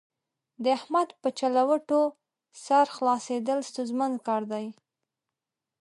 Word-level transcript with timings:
د 0.63 0.65
احمد 0.77 1.09
په 1.21 1.29
چلوټو 1.39 2.01
سر 2.65 2.85
خلاصېدل 2.95 3.59
ستونزمن 3.69 4.11
کار 4.27 4.43
دی. 4.51 4.65